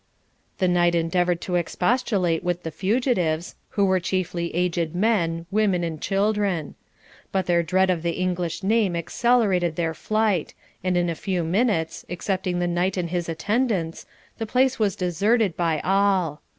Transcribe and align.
The 0.57 0.67
knight 0.67 0.95
endeavoured 0.95 1.41
to 1.41 1.53
expostulate 1.53 2.43
with 2.43 2.63
the 2.63 2.71
fugitives, 2.71 3.53
who 3.77 3.85
were 3.85 3.99
chiefly 3.99 4.51
aged 4.55 4.95
men, 4.95 5.45
women, 5.51 5.83
and 5.83 6.01
children; 6.01 6.73
but 7.31 7.45
their 7.45 7.61
dread 7.61 7.91
of 7.91 8.01
the 8.01 8.13
English 8.13 8.63
name 8.63 8.95
accelerated 8.95 9.75
their 9.75 9.93
flight, 9.93 10.55
and 10.83 10.97
in 10.97 11.07
a 11.07 11.13
few 11.13 11.43
minutes, 11.43 12.03
excepting 12.09 12.57
the 12.57 12.65
knight 12.67 12.97
and 12.97 13.11
his 13.11 13.29
attendants, 13.29 14.07
the 14.39 14.47
place 14.47 14.79
was 14.79 14.95
deserted 14.95 15.55
by 15.55 15.79
all. 15.83 16.41